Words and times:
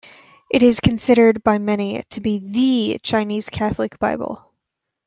It 0.49 0.63
is 0.63 0.79
considered 0.79 1.43
by 1.43 1.59
many 1.59 2.01
to 2.09 2.21
be 2.21 2.39
"the" 2.39 2.99
Chinese 3.03 3.49
Catholic 3.51 3.99
Bible. 3.99 4.51